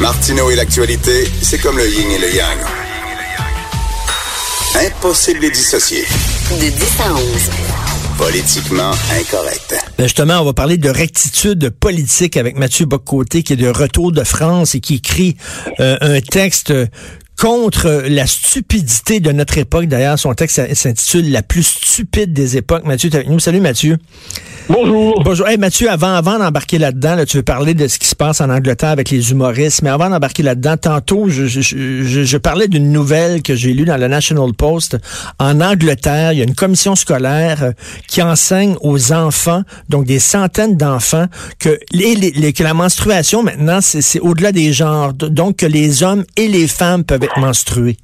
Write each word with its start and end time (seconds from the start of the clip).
Martineau 0.00 0.50
et 0.50 0.56
l'actualité, 0.56 1.30
c'est 1.42 1.58
comme 1.58 1.76
le 1.76 1.86
yin 1.86 2.10
et 2.10 2.18
le 2.18 2.34
yang. 2.34 2.58
Impossible 4.74 5.40
de 5.40 5.44
les 5.44 5.50
dissocier. 5.50 6.04
De 6.50 6.70
10 6.70 7.00
à 7.04 7.14
11. 7.14 7.22
Politiquement 8.16 8.92
incorrect. 9.12 9.74
Ben 9.98 10.04
justement, 10.04 10.40
on 10.40 10.44
va 10.44 10.54
parler 10.54 10.78
de 10.78 10.88
rectitude 10.88 11.68
politique 11.68 12.38
avec 12.38 12.56
Mathieu 12.56 12.86
Boccoté 12.86 13.42
qui 13.42 13.52
est 13.52 13.56
de 13.56 13.68
retour 13.68 14.12
de 14.12 14.24
France 14.24 14.74
et 14.74 14.80
qui 14.80 14.94
écrit 14.96 15.36
euh, 15.80 15.98
un 16.00 16.20
texte 16.22 16.72
contre 17.40 18.04
la 18.06 18.26
stupidité 18.26 19.18
de 19.18 19.32
notre 19.32 19.56
époque. 19.56 19.86
D'ailleurs, 19.86 20.18
son 20.18 20.34
texte 20.34 20.74
s'intitule 20.74 21.32
La 21.32 21.42
plus 21.42 21.62
stupide 21.62 22.34
des 22.34 22.58
époques. 22.58 22.84
Mathieu, 22.84 23.08
avec 23.14 23.30
nous. 23.30 23.38
Salut 23.38 23.60
Mathieu. 23.60 23.96
Bonjour. 24.68 25.22
Bonjour. 25.24 25.48
Hey, 25.48 25.56
Mathieu, 25.56 25.90
avant, 25.90 26.12
avant 26.12 26.38
d'embarquer 26.38 26.78
là-dedans, 26.78 27.14
là, 27.16 27.24
tu 27.24 27.38
veux 27.38 27.42
parler 27.42 27.72
de 27.72 27.88
ce 27.88 27.98
qui 27.98 28.06
se 28.06 28.14
passe 28.14 28.42
en 28.42 28.50
Angleterre 28.50 28.90
avec 28.90 29.10
les 29.10 29.30
humoristes, 29.30 29.80
mais 29.82 29.88
avant 29.88 30.10
d'embarquer 30.10 30.42
là-dedans, 30.42 30.76
tantôt, 30.76 31.28
je, 31.28 31.46
je, 31.46 31.60
je, 31.60 32.22
je 32.22 32.36
parlais 32.36 32.68
d'une 32.68 32.92
nouvelle 32.92 33.42
que 33.42 33.56
j'ai 33.56 33.72
lue 33.72 33.86
dans 33.86 33.96
le 33.96 34.06
National 34.06 34.52
Post. 34.52 34.98
En 35.38 35.62
Angleterre, 35.62 36.32
il 36.32 36.38
y 36.38 36.42
a 36.42 36.44
une 36.44 36.54
commission 36.54 36.94
scolaire 36.94 37.62
euh, 37.62 37.72
qui 38.06 38.22
enseigne 38.22 38.76
aux 38.82 39.12
enfants, 39.12 39.62
donc 39.88 40.04
des 40.04 40.18
centaines 40.18 40.76
d'enfants, 40.76 41.26
que, 41.58 41.80
les, 41.92 42.14
les, 42.14 42.52
que 42.52 42.62
la 42.62 42.74
menstruation, 42.74 43.42
maintenant, 43.42 43.80
c'est 43.80 44.20
au-delà 44.20 44.52
des 44.52 44.74
genres, 44.74 45.14
donc 45.14 45.56
que 45.56 45.66
les 45.66 46.02
hommes 46.02 46.24
et 46.36 46.46
les 46.46 46.68
femmes 46.68 47.02
peuvent 47.02 47.29
être 47.30 47.40
menstrués. 47.40 47.96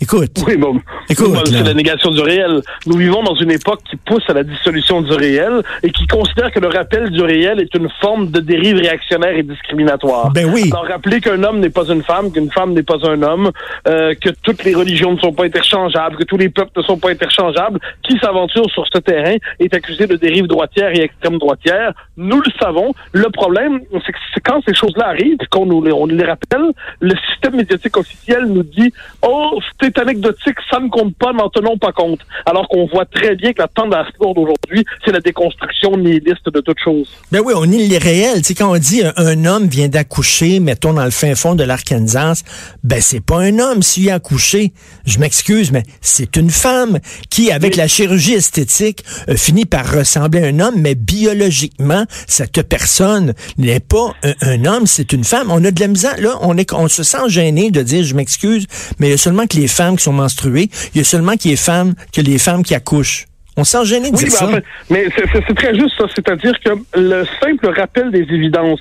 Écoute. 0.00 0.42
Oui, 0.46 0.56
bon. 0.56 0.80
Écoute. 1.10 1.46
C'est 1.46 1.62
la 1.62 1.74
négation 1.74 2.10
du 2.10 2.20
réel. 2.20 2.62
Nous 2.86 2.96
vivons 2.96 3.22
dans 3.22 3.34
une 3.34 3.50
époque 3.50 3.80
qui 3.88 3.96
pousse 3.96 4.22
à 4.28 4.32
la 4.32 4.44
dissolution 4.44 5.02
du 5.02 5.12
réel 5.12 5.62
et 5.82 5.90
qui 5.90 6.06
considère 6.06 6.50
que 6.50 6.58
le 6.58 6.68
rappel 6.68 7.10
du 7.10 7.20
réel 7.20 7.60
est 7.60 7.74
une 7.74 7.88
forme 8.00 8.30
de 8.30 8.40
dérive 8.40 8.76
réactionnaire 8.76 9.36
et 9.36 9.42
discriminatoire. 9.42 10.30
Ben 10.30 10.50
oui. 10.50 10.70
Alors, 10.72 10.86
rappeler 10.86 11.20
qu'un 11.20 11.42
homme 11.42 11.60
n'est 11.60 11.70
pas 11.70 11.84
une 11.88 12.02
femme, 12.02 12.32
qu'une 12.32 12.50
femme 12.50 12.72
n'est 12.72 12.82
pas 12.82 12.96
un 13.02 13.22
homme, 13.22 13.50
euh, 13.88 14.14
que 14.14 14.30
toutes 14.42 14.64
les 14.64 14.74
religions 14.74 15.12
ne 15.12 15.18
sont 15.18 15.32
pas 15.32 15.44
interchangeables, 15.44 16.16
que 16.16 16.24
tous 16.24 16.38
les 16.38 16.48
peuples 16.48 16.72
ne 16.76 16.82
sont 16.82 16.96
pas 16.96 17.10
interchangeables, 17.10 17.78
qui 18.02 18.18
s'aventure 18.18 18.70
sur 18.70 18.86
ce 18.90 18.98
terrain 18.98 19.36
est 19.58 19.74
accusé 19.74 20.06
de 20.06 20.16
dérive 20.16 20.46
droitière 20.46 20.90
et 20.94 21.02
extrême 21.02 21.38
droitière. 21.38 21.92
Nous 22.16 22.40
le 22.40 22.50
savons. 22.58 22.94
Le 23.12 23.28
problème, 23.30 23.80
c'est 24.06 24.12
que 24.12 24.18
quand 24.42 24.62
ces 24.66 24.74
choses-là 24.74 25.08
arrivent, 25.08 25.36
qu'on 25.50 25.66
nous 25.66 25.82
les, 25.82 25.92
on 25.92 26.06
les 26.06 26.24
rappelle, 26.24 26.72
le 27.00 27.14
système 27.28 27.56
médiatique 27.56 27.96
officiel 27.96 28.46
nous 28.46 28.62
dit, 28.62 28.92
oh, 29.22 29.58
c'est 29.94 30.00
anecdotique, 30.00 30.56
ça 30.70 30.80
ne 30.80 30.88
compte 30.88 31.14
pas, 31.16 31.32
n'en 31.32 31.48
tenons 31.48 31.78
pas 31.78 31.92
compte. 31.92 32.20
Alors 32.46 32.68
qu'on 32.68 32.86
voit 32.86 33.06
très 33.06 33.34
bien 33.36 33.52
que 33.52 33.62
la 33.62 33.68
tendance 33.68 34.06
lourde 34.20 34.38
aujourd'hui, 34.38 34.84
c'est 35.04 35.12
la 35.12 35.20
déconstruction 35.20 35.96
nihiliste 35.96 36.48
de 36.52 36.60
toute 36.60 36.78
chose. 36.82 37.08
Ben 37.32 37.40
oui, 37.44 37.54
on 37.56 37.66
nie 37.66 37.86
les 37.88 37.98
réels. 37.98 38.38
Tu 38.42 38.48
sais, 38.48 38.54
quand 38.54 38.72
on 38.72 38.78
dit 38.78 39.02
un, 39.02 39.12
un 39.16 39.44
homme 39.44 39.66
vient 39.66 39.88
d'accoucher, 39.88 40.60
mettons 40.60 40.92
dans 40.92 41.04
le 41.04 41.10
fin 41.10 41.34
fond 41.34 41.54
de 41.54 41.64
l'Arkansas, 41.64 42.42
ben 42.84 43.00
c'est 43.00 43.24
pas 43.24 43.38
un 43.40 43.58
homme 43.58 43.82
s'il 43.82 44.10
a 44.10 44.14
accouché. 44.14 44.72
Je 45.06 45.18
m'excuse, 45.18 45.72
mais 45.72 45.82
c'est 46.00 46.36
une 46.36 46.50
femme 46.50 46.98
qui, 47.30 47.50
avec 47.50 47.76
la 47.76 47.88
chirurgie 47.88 48.34
esthétique, 48.34 49.04
euh, 49.28 49.36
finit 49.36 49.66
par 49.66 49.90
ressembler 49.90 50.42
à 50.42 50.46
un 50.46 50.60
homme, 50.60 50.76
mais 50.76 50.94
biologiquement, 50.94 52.04
cette 52.26 52.62
personne 52.62 53.34
n'est 53.58 53.80
pas 53.80 54.14
un, 54.22 54.34
un 54.42 54.64
homme, 54.64 54.86
c'est 54.86 55.12
une 55.12 55.24
femme. 55.24 55.50
On 55.50 55.64
a 55.64 55.70
de 55.70 55.80
la 55.80 55.88
misère, 55.88 56.20
là, 56.20 56.36
on, 56.42 56.56
est, 56.56 56.72
on 56.72 56.88
se 56.88 57.02
sent 57.02 57.28
gêné 57.28 57.70
de 57.70 57.82
dire 57.82 58.04
je 58.04 58.14
m'excuse, 58.14 58.66
mais 58.98 59.08
il 59.08 59.10
y 59.10 59.14
a 59.14 59.18
seulement 59.18 59.46
que 59.46 59.56
les 59.56 59.68
femmes 59.68 59.79
qui 59.96 60.04
sont 60.04 60.12
menstruées, 60.12 60.68
il 60.94 60.98
y 60.98 61.00
a 61.00 61.04
seulement 61.04 61.36
qui 61.36 61.52
est 61.52 61.56
femmes 61.56 61.94
que 62.12 62.20
les 62.20 62.38
femmes 62.38 62.62
qui 62.62 62.74
accouchent. 62.74 63.26
On 63.56 63.64
sent 63.64 63.84
gêné 63.84 64.10
de 64.10 64.16
Oui, 64.16 64.24
dire 64.24 64.32
ben, 64.32 64.36
ça. 64.38 64.46
en 64.46 64.52
fait, 64.52 64.64
mais 64.90 65.06
c'est 65.16 65.54
très 65.54 65.74
juste 65.74 65.94
ça. 65.98 66.04
C'est-à-dire 66.14 66.54
que 66.64 66.70
le 66.98 67.24
simple 67.42 67.68
rappel 67.76 68.10
des 68.10 68.22
évidences 68.30 68.80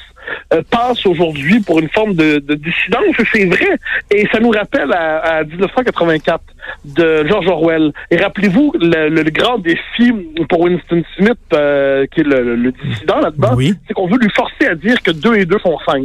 euh, 0.53 0.61
passe 0.69 1.05
aujourd'hui 1.05 1.59
pour 1.61 1.79
une 1.79 1.89
forme 1.89 2.13
de, 2.15 2.39
de 2.39 2.55
dissidence, 2.55 3.03
c'est 3.33 3.45
vrai. 3.45 3.77
Et 4.11 4.27
ça 4.31 4.39
nous 4.39 4.49
rappelle 4.51 4.91
à, 4.93 5.17
à 5.39 5.43
1984 5.43 6.41
de 6.85 7.25
George 7.27 7.47
Orwell. 7.47 7.91
Et 8.11 8.17
rappelez-vous, 8.17 8.73
le, 8.79 9.09
le- 9.09 9.23
le 9.23 9.31
grand 9.31 9.57
défi 9.59 10.11
pour 10.49 10.61
Winston 10.61 11.03
Smith, 11.17 11.37
euh, 11.53 12.05
qui 12.13 12.21
est 12.21 12.23
le, 12.23 12.43
le- 12.43 12.55
le 12.55 12.71
dissident 12.71 13.19
là-dedans, 13.19 13.53
Oui. 13.55 13.73
c'est 13.87 13.93
qu'on 13.93 14.07
veut 14.07 14.17
lui 14.19 14.29
forcer 14.35 14.67
à 14.67 14.75
dire 14.75 15.01
que 15.01 15.11
2 15.11 15.35
et 15.35 15.45
2 15.45 15.57
font 15.59 15.77
5. 15.85 16.01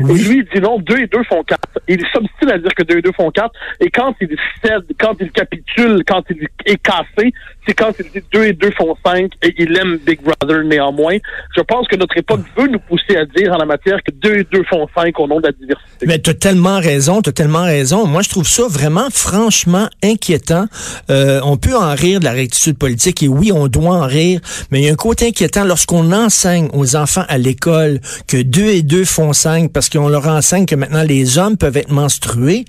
Oui. 0.00 0.20
Et 0.20 0.24
lui, 0.28 0.38
il 0.38 0.44
dit 0.54 0.60
non, 0.60 0.78
2 0.78 0.98
et 0.98 1.06
2 1.06 1.22
font 1.24 1.42
4. 1.42 1.60
Et 1.88 1.94
il 1.94 2.06
s'obstine 2.12 2.50
à 2.50 2.58
dire 2.58 2.74
que 2.74 2.82
2 2.82 2.98
et 2.98 3.02
2 3.02 3.12
font 3.12 3.30
4. 3.30 3.50
Et 3.80 3.90
quand 3.90 4.14
il 4.20 4.36
cède, 4.64 4.84
quand 4.98 5.14
il 5.20 5.30
capitule, 5.30 6.02
quand 6.06 6.22
il 6.30 6.46
est 6.66 6.82
cassé, 6.82 7.32
c'est 7.66 7.74
quand 7.74 7.92
il 7.98 8.06
dit 8.10 8.26
2 8.32 8.44
et 8.44 8.52
2 8.52 8.70
font 8.72 8.96
5 9.04 9.30
et 9.42 9.54
il 9.58 9.76
aime 9.78 9.98
Big 10.06 10.20
Brother 10.22 10.64
néanmoins. 10.64 11.16
Je 11.56 11.60
pense 11.62 11.86
que 11.88 11.96
notre 11.96 12.16
époque 12.16 12.40
veut 12.56 12.68
nous 12.68 12.78
pousser 12.78 13.16
à 13.16 13.24
dire 13.26 13.52
en 13.52 13.60
la 13.64 13.66
matière 13.66 14.02
que 14.02 14.12
2 14.12 14.38
et 14.38 14.46
2 14.52 14.62
font 14.68 14.86
5 14.94 15.18
au 15.18 15.26
nom 15.26 15.40
de 15.40 15.46
la 15.46 15.52
diversité. 15.52 16.06
Mais 16.06 16.18
t'as 16.18 16.34
tellement 16.34 16.78
raison, 16.78 17.22
t'as 17.22 17.32
tellement 17.32 17.64
raison. 17.64 18.06
Moi, 18.06 18.22
je 18.22 18.28
trouve 18.28 18.46
ça 18.46 18.64
vraiment, 18.68 19.08
franchement 19.10 19.88
inquiétant. 20.02 20.66
Euh, 21.10 21.40
on 21.44 21.56
peut 21.56 21.74
en 21.74 21.94
rire 21.94 22.20
de 22.20 22.24
la 22.24 22.32
rectitude 22.32 22.76
politique 22.76 23.22
et 23.22 23.28
oui, 23.28 23.52
on 23.52 23.68
doit 23.68 23.96
en 23.96 24.06
rire, 24.06 24.40
mais 24.70 24.80
il 24.80 24.84
y 24.84 24.88
a 24.88 24.92
un 24.92 24.96
côté 24.96 25.28
inquiétant 25.28 25.64
lorsqu'on 25.64 26.12
enseigne 26.12 26.68
aux 26.72 26.96
enfants 26.96 27.24
à 27.28 27.38
l'école 27.38 28.00
que 28.28 28.40
deux 28.42 28.68
et 28.68 28.82
deux 28.82 29.04
font 29.04 29.32
cinq 29.32 29.72
parce 29.72 29.88
qu'on 29.88 30.08
leur 30.08 30.28
enseigne 30.28 30.66
que 30.66 30.74
maintenant 30.74 31.02
les 31.02 31.38
hommes 31.38 31.56
peuvent 31.56 31.76
être 31.76 31.90
menstrués. 31.90 32.64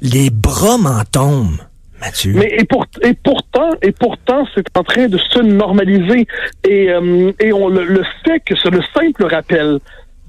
Les 0.00 0.30
bras 0.30 0.78
m'en 0.78 1.02
tombent. 1.04 1.58
Mathieu. 2.00 2.34
Mais 2.34 2.54
et, 2.58 2.64
pour, 2.64 2.84
et 3.02 3.14
pourtant, 3.14 3.70
et 3.82 3.92
pourtant, 3.92 4.46
c'est 4.54 4.64
en 4.76 4.84
train 4.84 5.08
de 5.08 5.18
se 5.18 5.40
normaliser. 5.40 6.26
Et, 6.68 6.90
euh, 6.90 7.32
et 7.40 7.52
on 7.52 7.68
le, 7.68 7.84
le 7.84 8.02
fait 8.24 8.40
que 8.40 8.54
c'est 8.62 8.70
le 8.70 8.82
simple 8.94 9.24
rappel 9.24 9.78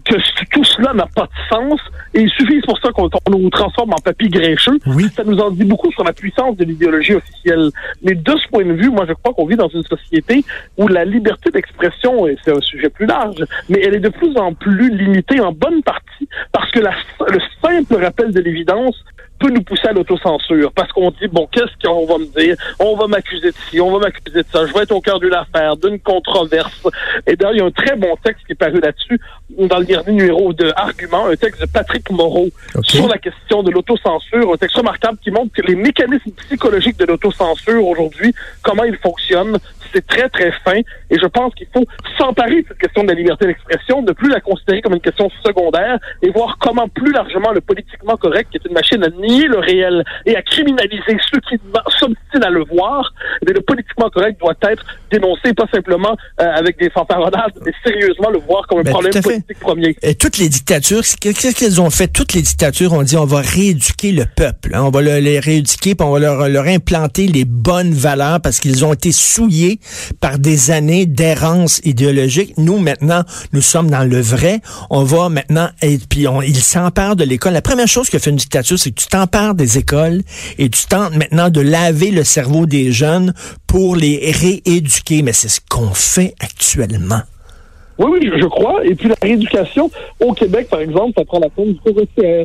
que 0.07 0.45
tout 0.51 0.63
cela 0.63 0.93
n'a 0.93 1.07
pas 1.15 1.23
de 1.25 1.55
sens, 1.55 1.79
et 2.13 2.21
il 2.21 2.29
suffit, 2.29 2.59
pour 2.61 2.79
ça 2.79 2.89
qu'on 2.91 3.09
on 3.27 3.37
nous 3.37 3.49
transforme 3.49 3.91
en 3.93 3.97
papy 4.03 4.29
grincheux, 4.29 4.79
Oui. 4.87 5.07
ça 5.15 5.23
nous 5.23 5.37
en 5.39 5.51
dit 5.51 5.63
beaucoup 5.65 5.91
sur 5.91 6.03
la 6.03 6.13
puissance 6.13 6.55
de 6.57 6.63
l'idéologie 6.65 7.15
officielle. 7.15 7.69
Mais 8.03 8.15
de 8.15 8.31
ce 8.37 8.47
point 8.49 8.65
de 8.65 8.73
vue, 8.73 8.89
moi, 8.89 9.05
je 9.07 9.13
crois 9.13 9.33
qu'on 9.33 9.45
vit 9.45 9.55
dans 9.55 9.69
une 9.69 9.83
société 9.83 10.43
où 10.77 10.87
la 10.87 11.05
liberté 11.05 11.51
d'expression, 11.51 12.27
et 12.27 12.37
c'est 12.43 12.55
un 12.55 12.61
sujet 12.61 12.89
plus 12.89 13.05
large, 13.05 13.43
mais 13.69 13.81
elle 13.83 13.95
est 13.95 13.99
de 13.99 14.09
plus 14.09 14.35
en 14.37 14.53
plus 14.53 14.89
limitée 14.95 15.39
en 15.39 15.51
bonne 15.51 15.83
partie 15.83 16.27
parce 16.51 16.71
que 16.71 16.79
la, 16.79 16.91
le 17.31 17.39
simple 17.61 18.03
rappel 18.03 18.31
de 18.31 18.39
l'évidence 18.39 18.95
peut 19.39 19.49
nous 19.49 19.61
pousser 19.61 19.87
à 19.87 19.93
l'autocensure 19.93 20.71
parce 20.73 20.91
qu'on 20.91 21.11
dit 21.11 21.27
bon 21.31 21.47
qu'est-ce 21.51 21.87
qu'on 21.87 22.05
va 22.05 22.17
me 22.17 22.25
dire? 22.25 22.55
On 22.79 22.95
va 22.95 23.07
m'accuser 23.07 23.51
de 23.51 23.55
ci 23.69 23.79
on 23.79 23.91
va 23.91 23.99
m'accuser 23.99 24.41
de 24.41 24.45
ça. 24.51 24.65
Je 24.65 24.73
vais 24.73 24.81
être 24.81 24.91
au 24.91 25.01
cœur 25.01 25.19
d'une 25.19 25.33
affaire 25.33 25.77
d'une 25.77 25.99
controverse. 25.99 26.87
Et 27.25 27.35
d'ailleurs 27.35 27.53
il 27.53 27.59
y 27.59 27.61
a 27.61 27.65
un 27.65 27.71
très 27.71 27.95
bon 27.95 28.15
texte 28.23 28.45
qui 28.45 28.53
est 28.53 28.55
paru 28.55 28.79
là-dessus 28.79 29.19
dans 29.49 29.79
le 29.79 29.85
dernier 29.85 30.11
numéro 30.11 30.53
de 30.53 30.71
Argument 30.75 31.27
un 31.27 31.35
texte 31.35 31.61
de 31.61 31.67
Patrick 31.67 32.09
Moreau 32.11 32.49
sur 32.83 33.07
la 33.07 33.17
question 33.17 33.63
de 33.63 33.71
l'autocensure 33.71 34.53
un 34.53 34.57
texte 34.57 34.77
remarquable 34.77 35.17
qui 35.23 35.31
montre 35.31 35.53
que 35.53 35.61
les 35.61 35.75
mécanismes 35.75 36.31
psychologiques 36.31 36.97
de 36.97 37.05
l'autocensure 37.05 37.85
aujourd'hui 37.85 38.33
comment 38.63 38.83
ils 38.83 38.97
fonctionnent 38.97 39.57
c'est 39.93 40.05
très 40.05 40.29
très 40.29 40.51
fin. 40.63 40.79
Et 41.09 41.17
je 41.19 41.25
pense 41.25 41.53
qu'il 41.55 41.67
faut 41.73 41.85
s'emparer 42.17 42.61
de 42.61 42.67
cette 42.67 42.77
question 42.77 43.03
de 43.03 43.09
la 43.09 43.13
liberté 43.13 43.45
d'expression 43.45 44.01
ne 44.01 44.11
plus 44.11 44.29
la 44.29 44.41
considérer 44.41 44.81
comme 44.81 44.93
une 44.93 45.01
question 45.01 45.29
secondaire 45.45 45.97
et 46.21 46.29
voir 46.29 46.57
comment 46.59 46.87
plus 46.87 47.11
largement 47.11 47.51
le 47.51 47.61
politiquement 47.61 48.17
correct 48.17 48.49
qui 48.51 48.57
est 48.57 48.65
une 48.67 48.73
machine 48.73 49.03
à 49.03 49.09
nier 49.27 49.47
le 49.47 49.59
réel 49.59 50.03
et 50.25 50.35
à 50.35 50.41
criminaliser 50.41 51.17
ceux 51.31 51.39
qui 51.49 51.55
s'obstinent 51.99 52.43
à 52.43 52.49
le 52.49 52.63
voir, 52.65 53.13
mais 53.45 53.53
le 53.53 53.61
politiquement 53.61 54.09
correct 54.09 54.39
doit 54.39 54.55
être 54.69 54.83
dénoncé 55.11 55.53
pas 55.53 55.65
simplement 55.73 56.15
euh, 56.41 56.45
avec 56.55 56.77
des 56.79 56.89
fanfaronnades, 56.89 57.53
mais 57.65 57.71
sérieusement 57.85 58.29
le 58.29 58.39
voir 58.39 58.65
comme 58.67 58.79
un 58.79 58.83
Ben, 58.83 58.91
problème 58.91 59.13
politique 59.21 59.59
premier. 59.59 59.95
Et 60.01 60.15
toutes 60.15 60.37
les 60.37 60.49
dictatures, 60.49 61.01
qu'est-ce 61.19 61.55
qu'elles 61.55 61.81
ont 61.81 61.89
fait? 61.89 62.07
Toutes 62.07 62.33
les 62.33 62.41
dictatures 62.41 62.93
ont 62.93 63.03
dit 63.03 63.17
on 63.17 63.25
va 63.25 63.41
rééduquer 63.41 64.11
le 64.11 64.25
peuple. 64.35 64.71
hein. 64.73 64.83
On 64.83 64.89
va 64.89 65.01
le- 65.01 65.19
les 65.19 65.39
rééduquer, 65.39 65.95
puis 65.95 66.05
on 66.07 66.11
va 66.11 66.19
leur, 66.19 66.47
leur 66.49 66.65
implanter 66.65 67.27
les 67.27 67.45
bonnes 67.45 67.93
valeurs 67.93 68.39
parce 68.41 68.59
qu'ils 68.59 68.85
ont 68.85 68.93
été 68.93 69.11
souillés 69.11 69.79
par 70.21 70.39
des 70.39 70.71
années 70.71 71.05
d'errance 71.05 71.81
idéologique. 71.83 72.53
Nous, 72.57 72.77
maintenant, 72.79 73.23
nous 73.53 73.61
sommes 73.61 73.89
dans 73.89 74.03
le 74.03 74.19
vrai. 74.21 74.59
On 74.89 75.03
va 75.03 75.29
maintenant, 75.29 75.69
et 75.81 75.97
puis 76.09 76.27
on, 76.27 76.41
ils 76.41 76.55
s'emparent 76.55 77.15
de 77.15 77.23
l'école. 77.23 77.53
La 77.53 77.61
première 77.61 77.87
chose 77.87 78.09
que 78.09 78.19
fait 78.19 78.29
une 78.29 78.35
dictature, 78.37 78.77
c'est 78.77 78.91
que 78.91 79.01
tu 79.01 79.07
t'empares 79.17 79.55
des 79.55 79.77
écoles 79.77 80.21
et 80.57 80.69
tu 80.69 80.85
tentes 80.87 81.15
maintenant 81.15 81.49
de 81.49 81.61
laver 81.61 82.11
le 82.11 82.23
cerveau 82.23 82.65
des 82.65 82.91
jeunes 82.91 83.33
pour 83.65 83.95
les 83.95 84.31
rééduquer. 84.31 85.21
Mais 85.21 85.33
c'est 85.33 85.49
ce 85.49 85.59
qu'on 85.69 85.93
fait 85.93 86.35
actuellement. 86.39 87.21
Oui, 87.97 88.05
oui, 88.11 88.31
je, 88.39 88.45
crois. 88.45 88.85
Et 88.85 88.93
puis 88.93 89.09
la 89.09 89.15
rééducation 89.19 89.89
au 90.19 90.33
Québec, 90.33 90.67
par 90.69 90.81
exemple, 90.81 91.13
ça 91.17 91.25
prend 91.25 91.39
la 91.39 91.49
forme 91.49 91.73
du 91.73 91.79
cours 91.79 91.95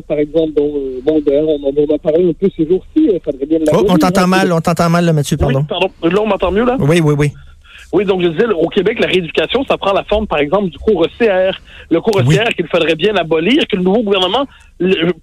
par 0.07 0.17
exemple, 0.17 0.53
dont 0.55 0.71
euh, 0.75 0.99
bon, 1.03 1.21
on, 1.27 1.59
on, 1.63 1.95
a 1.95 1.99
parlé 1.99 2.27
un 2.27 2.33
peu 2.33 2.49
ces 2.57 2.67
jours-ci. 2.67 3.07
bien 3.47 3.59
oh, 3.71 3.85
on 3.87 3.97
t'entend 3.97 4.25
mal, 4.25 4.51
on 4.51 4.61
t'entend 4.61 4.89
mal, 4.89 5.05
là, 5.05 5.13
Mathieu, 5.13 5.37
pardon. 5.37 5.59
Oui, 5.59 5.65
pardon. 5.69 5.89
Là, 6.01 6.21
on 6.23 6.27
m'entend 6.27 6.51
mieux, 6.51 6.65
là? 6.65 6.75
Oui, 6.79 7.01
oui, 7.03 7.13
oui. 7.15 7.31
Oui, 7.93 8.05
donc 8.05 8.23
je 8.23 8.27
disais, 8.27 8.47
au 8.47 8.67
Québec, 8.69 8.99
la 8.99 9.05
rééducation, 9.05 9.63
ça 9.65 9.77
prend 9.77 9.93
la 9.93 10.03
forme, 10.03 10.25
par 10.25 10.39
exemple, 10.39 10.69
du 10.69 10.79
cours 10.79 11.05
CR. 11.19 11.55
Le 11.91 12.01
cours 12.01 12.23
CR 12.23 12.49
qu'il 12.55 12.67
faudrait 12.67 12.95
bien 12.95 13.15
abolir, 13.15 13.67
que 13.67 13.75
le 13.75 13.83
nouveau 13.83 14.01
gouvernement 14.01 14.47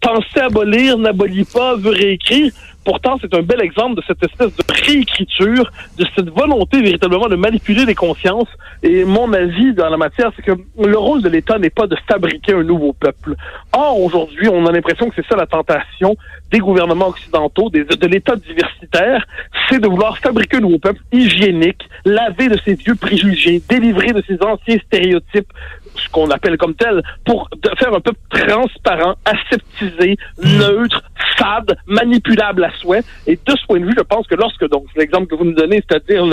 pensait 0.01 0.41
abolir, 0.41 0.97
n'abolit 0.97 1.45
pas, 1.45 1.75
veut 1.75 1.91
réécrire. 1.91 2.53
Pourtant, 2.85 3.19
c'est 3.21 3.35
un 3.35 3.43
bel 3.43 3.61
exemple 3.61 3.97
de 3.97 4.03
cette 4.07 4.23
espèce 4.23 4.57
de 4.57 4.65
réécriture, 4.87 5.71
de 5.99 6.07
cette 6.15 6.31
volonté 6.31 6.81
véritablement 6.81 7.29
de 7.29 7.37
manipuler 7.37 7.85
les 7.85 7.95
consciences. 7.95 8.49
Et 8.83 9.05
mon 9.05 9.33
avis 9.33 9.75
dans 9.75 9.91
la 9.91 9.97
matière, 9.97 10.31
c'est 10.35 10.43
que 10.43 10.53
le 10.53 10.99
rôle 10.99 11.23
de 11.23 11.29
l'État 11.29 11.59
n'est 11.59 11.71
pas 11.71 11.87
de 11.87 11.97
fabriquer 12.09 12.55
un 12.55 12.63
nouveau 12.63 12.93
peuple. 12.93 13.35
Or, 13.73 14.01
aujourd'hui, 14.01 14.49
on 14.49 14.67
a 14.67 14.73
l'impression 14.73 15.09
que 15.11 15.15
c'est 15.17 15.27
ça 15.27 15.37
la 15.37 15.47
tentation 15.47 16.17
des 16.51 16.59
gouvernements 16.59 17.09
occidentaux, 17.09 17.71
des, 17.71 17.85
de 17.85 18.07
l'État 18.07 18.35
diversitaire, 18.37 19.25
c'est 19.69 19.79
de 19.79 19.87
vouloir 19.87 20.19
fabriquer 20.19 20.57
un 20.57 20.61
nouveau 20.61 20.79
peuple 20.79 21.01
hygiénique, 21.13 21.89
laver 22.05 22.49
de 22.49 22.59
ses 22.65 22.75
vieux 22.75 22.97
préjugés, 22.97 23.63
délivrer 23.69 24.13
de 24.13 24.23
ses 24.27 24.43
anciens 24.43 24.79
stéréotypes, 24.87 25.53
ce 25.97 26.09
qu'on 26.11 26.31
appelle 26.31 26.57
comme 26.57 26.75
tel, 26.75 27.03
pour 27.25 27.49
faire 27.79 27.95
un 27.95 28.01
peuple 28.01 28.19
transparent, 28.31 29.15
aseptisé, 29.25 30.17
neutre, 30.43 31.03
fade, 31.37 31.77
manipulable 31.87 32.65
à 32.65 32.71
souhait. 32.81 33.03
Et 33.27 33.37
de 33.37 33.53
ce 33.57 33.67
point 33.67 33.81
de 33.81 33.85
vue, 33.85 33.95
je 33.97 34.03
pense 34.03 34.27
que 34.27 34.35
lorsque, 34.35 34.69
donc, 34.69 34.85
l'exemple 34.97 35.27
que 35.27 35.35
vous 35.35 35.45
nous 35.45 35.55
donnez, 35.55 35.83
c'est-à-dire 35.89 36.25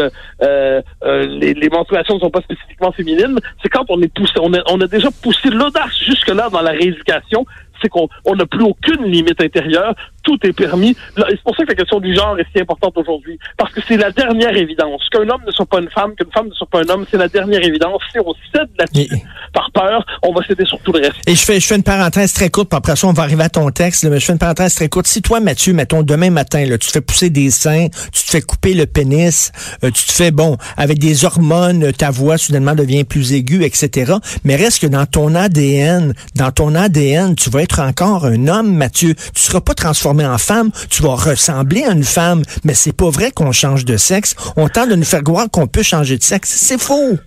euh, 0.42 0.81
euh, 1.04 1.25
les, 1.27 1.54
les, 1.54 1.69
menstruations 1.69 2.15
ne 2.15 2.19
sont 2.19 2.30
pas 2.30 2.42
spécifiquement 2.42 2.92
féminines, 2.92 3.39
c'est 3.62 3.69
quand 3.69 3.86
on 3.89 4.01
est 4.01 4.13
poussé, 4.13 4.33
on 4.42 4.54
a, 4.54 4.59
on 4.69 4.80
a 4.81 4.88
déjà 4.88 5.09
poussé 5.21 5.50
l'audace 5.50 5.98
jusque-là 6.06 6.50
dans 6.50 6.62
la 6.62 6.71
rééducation, 6.71 7.45
c'est 7.81 7.89
qu'on 7.89 8.07
n'a 8.36 8.45
plus 8.45 8.63
aucune 8.63 9.06
limite 9.06 9.42
intérieure, 9.42 9.94
tout 10.27 10.38
est 10.44 10.51
permis. 10.51 10.95
C'est 11.15 11.41
pour 11.41 11.56
ça 11.56 11.63
que 11.63 11.69
la 11.69 11.75
question 11.75 12.01
du 12.01 12.13
genre 12.13 12.38
est 12.38 12.45
si 12.53 12.62
importante 12.62 12.97
aujourd'hui, 12.97 13.39
parce 13.57 13.71
que 13.74 13.79
c'est 13.88 13.95
la 13.95 14.12
dernière 14.12 14.56
évidence. 14.56 15.01
Qu'un 15.09 15.21
homme 15.21 15.41
ne 15.47 15.51
soit 15.51 15.65
pas 15.65 15.79
une 15.79 15.89
femme, 15.89 16.13
qu'une 16.15 16.31
femme 16.33 16.50
ne 16.50 16.53
soit 16.53 16.68
pas 16.69 16.81
un 16.81 16.89
homme, 16.89 17.06
c'est 17.09 17.18
la 17.18 17.29
dernière 17.29 17.63
évidence. 17.63 18.01
Si 18.12 18.19
on 18.19 18.33
cède 18.53 18.68
là-dessus 18.77 19.24
par 19.53 19.71
peur, 19.71 20.06
on 20.24 20.33
va 20.33 20.45
céder 20.45 20.65
sur 20.65 20.79
tout 20.79 20.91
le 20.91 21.00
reste. 21.00 21.15
Et 21.25 21.33
je 21.33 21.45
fais, 21.45 21.62
je 21.62 21.65
fais 21.65 21.77
une 21.77 21.83
parenthèse 21.83 22.33
très 22.33 22.50
courte, 22.50 22.68
puis 22.69 22.77
après 22.77 22.97
ça, 22.97 23.07
on 23.07 23.13
va 23.13 23.24
arriver 23.24 23.44
à 23.44 23.50
ton 23.50 23.69
texte, 23.71 24.03
mais 24.03 24.19
je 24.19 24.25
fais 24.25 24.33
une 24.33 24.39
parenthèse 24.39 24.75
très 24.75 24.89
courte. 24.89 25.07
Si 25.07 25.21
toi, 25.21 25.39
Mathieu, 25.39 25.71
mettons, 25.71 26.03
demain 26.03 26.29
matin, 26.29 26.65
là, 26.65 26.77
tu 26.77 26.88
te 26.88 26.91
fais 26.91 27.01
pousser 27.01 27.29
des 27.29 27.50
seins, 27.50 27.88
tu 28.12 28.24
te 28.24 28.29
fais 28.29 28.41
couper 28.41 28.74
le 28.74 28.85
pénis, 28.85 29.53
euh, 29.85 29.91
tu 29.91 30.06
te 30.06 30.12
fais, 30.12 30.31
bon, 30.31 30.57
avec 30.75 31.00
des 31.00 31.24
hormones, 31.24 31.94
ta 31.94 32.12
voix 32.12 32.38
soudainement 32.38 32.75
devient 32.75 33.06
plus 33.06 33.31
aiguë, 33.31 33.63
etc. 33.63 34.15
Mais 34.44 34.57
reste 34.57 34.81
que 34.81 34.88
dans 34.88 35.06
ton 35.06 35.35
ADN, 35.35 36.13
dans 36.35 36.51
ton 36.51 36.75
ADN, 36.75 37.35
tu 37.35 37.50
vas 37.50 37.62
être 37.62 37.79
encore 37.79 38.25
un 38.25 38.47
homme, 38.47 38.75
Mathieu. 38.75 39.15
Tu 39.33 39.41
seras 39.41 39.62
pas 39.62 39.74
transformé 39.74 40.17
en 40.25 40.38
femme, 40.38 40.72
tu 40.90 41.02
vas 41.04 41.16
ressembler 41.16 41.84
à 41.84 41.92
une 41.92 42.04
femme, 42.04 42.44
mais 42.64 42.74
c'est 42.74 42.96
pas 42.96 43.10
vrai 43.10 43.31
qu'on 43.31 43.52
change 43.52 43.86
de 43.86 43.98
sexe. 43.98 44.36
On 44.56 44.68
tente 44.68 44.90
de 44.90 44.96
nous 44.96 45.06
faire 45.06 45.24
croire 45.24 45.48
qu'on 45.52 45.68
peut 45.68 45.84
changer 45.84 46.18
de 46.18 46.24
sexe. 46.24 46.50
C'est 46.50 46.80
faux. 46.80 47.18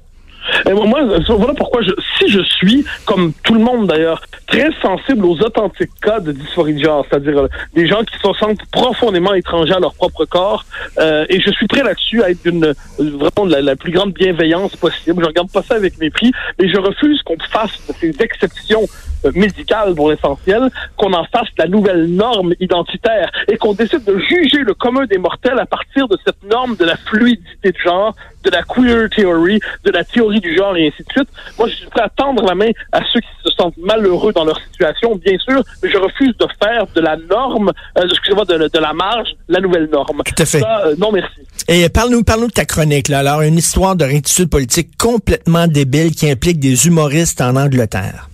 Et 0.66 0.72
moi, 0.72 1.00
voilà 1.28 1.54
pourquoi, 1.54 1.82
si 2.18 2.28
je 2.28 2.42
suis, 2.42 2.84
comme 3.04 3.32
tout 3.44 3.54
le 3.54 3.60
monde 3.60 3.86
d'ailleurs, 3.86 4.22
très 4.46 4.70
sensible 4.82 5.24
aux 5.24 5.38
authentiques 5.40 5.90
cas 6.02 6.20
de 6.20 6.32
dysphorie 6.32 6.74
de 6.74 6.82
genre, 6.82 7.06
c'est-à-dire 7.08 7.38
euh, 7.38 7.48
des 7.74 7.86
gens 7.86 8.02
qui 8.02 8.16
se 8.16 8.32
sentent 8.38 8.64
profondément 8.72 9.34
étrangers 9.34 9.74
à 9.74 9.80
leur 9.80 9.94
propre 9.94 10.24
corps, 10.24 10.64
euh, 10.98 11.24
et 11.28 11.40
je 11.40 11.50
suis 11.50 11.66
prêt 11.66 11.82
là-dessus 11.82 12.22
à 12.22 12.30
être 12.30 12.42
d'une 12.42 12.74
vraiment 12.98 13.48
la, 13.48 13.60
la, 13.60 13.76
plus 13.76 13.92
grande 13.92 14.12
bienveillance 14.12 14.74
possible. 14.76 15.22
Je 15.22 15.28
regarde 15.28 15.50
pas 15.50 15.62
ça 15.62 15.74
avec 15.74 15.98
mépris, 15.98 16.32
mais 16.58 16.68
je 16.68 16.78
refuse 16.78 17.22
qu'on 17.22 17.38
fasse 17.50 17.78
de 17.88 17.94
ces 18.00 18.14
exceptions 18.20 18.88
euh, 19.24 19.32
médicales 19.34 19.94
pour 19.94 20.10
l'essentiel, 20.10 20.70
qu'on 20.96 21.12
en 21.12 21.24
fasse 21.24 21.48
la 21.58 21.66
nouvelle 21.66 22.06
norme 22.06 22.54
identitaire 22.60 23.30
et 23.48 23.56
qu'on 23.56 23.74
décide 23.74 24.04
de 24.04 24.18
juger 24.18 24.58
le 24.58 24.74
commun 24.74 25.06
des 25.06 25.18
mortels 25.18 25.58
à 25.58 25.66
partir 25.66 26.08
de 26.08 26.18
cette 26.24 26.42
norme 26.44 26.76
de 26.76 26.84
la 26.84 26.96
fluidité 26.96 27.72
de 27.72 27.78
genre, 27.78 28.14
de 28.44 28.50
la 28.50 28.62
queer 28.62 29.08
theory, 29.10 29.60
de 29.84 29.90
la 29.90 30.04
théorie 30.04 30.40
du 30.40 30.56
genre 30.56 30.76
et 30.76 30.88
ainsi 30.88 31.02
de 31.02 31.12
suite. 31.12 31.28
Moi, 31.58 31.68
je 31.68 31.74
suis 31.74 31.86
prêt 31.86 32.02
à 32.02 32.08
tendre 32.08 32.44
la 32.44 32.54
main 32.54 32.70
à 32.92 33.00
ceux 33.12 33.20
qui 33.20 33.28
se 33.44 33.50
sentent 33.56 33.76
malheureux 33.78 34.32
dans 34.32 34.44
leur 34.44 34.58
situation, 34.60 35.16
bien 35.16 35.38
sûr, 35.38 35.62
mais 35.82 35.90
je 35.90 35.98
refuse 35.98 36.34
de 36.38 36.46
faire 36.62 36.86
de 36.94 37.00
la 37.00 37.16
norme, 37.16 37.70
euh, 37.98 38.08
excusez-moi, 38.10 38.44
de, 38.44 38.68
de, 38.68 38.78
la 38.78 38.92
marge, 38.92 39.28
la 39.48 39.60
nouvelle 39.60 39.88
norme. 39.90 40.22
Tout 40.24 40.42
à 40.42 40.46
fait. 40.46 40.62
Euh, 40.62 40.94
non, 40.98 41.12
merci. 41.12 41.40
Et 41.68 41.88
parle-nous, 41.88 42.24
parle-nous 42.24 42.48
de 42.48 42.52
ta 42.52 42.64
chronique, 42.64 43.08
là. 43.08 43.20
Alors, 43.20 43.42
une 43.42 43.58
histoire 43.58 43.96
de 43.96 44.04
rétitude 44.04 44.48
politique 44.48 44.96
complètement 44.98 45.66
débile 45.66 46.14
qui 46.14 46.30
implique 46.30 46.58
des 46.58 46.86
humoristes 46.86 47.40
en 47.40 47.56
Angleterre. 47.56 48.29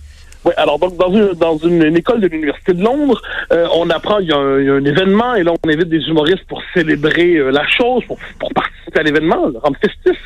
Alors 0.55 0.79
donc 0.79 0.95
dans 0.97 1.11
une, 1.11 1.33
dans 1.33 1.57
une, 1.57 1.97
école 1.97 2.21
de 2.21 2.27
l'Université 2.27 2.73
de 2.73 2.83
Londres, 2.83 3.21
euh, 3.51 3.67
on 3.75 3.89
apprend, 3.89 4.19
il 4.19 4.27
y, 4.27 4.31
a 4.31 4.37
un, 4.37 4.85
événement, 4.85 5.35
et 5.35 5.43
là 5.43 5.51
on 5.63 5.69
invite 5.69 5.89
des 5.89 6.07
humoristes 6.07 6.45
pour 6.47 6.61
célébrer 6.73 7.35
euh, 7.35 7.51
la 7.51 7.67
chose, 7.67 8.03
pour, 8.05 8.17
pour 8.39 8.53
participer 8.53 8.99
à 8.99 9.03
l'événement, 9.03 9.47
le 9.47 9.57
rendre 9.59 9.77
festif. 9.81 10.17